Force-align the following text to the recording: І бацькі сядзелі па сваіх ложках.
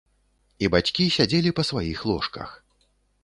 І 0.65 0.69
бацькі 0.75 1.05
сядзелі 1.17 1.51
па 1.59 1.63
сваіх 1.71 1.99
ложках. 2.13 2.57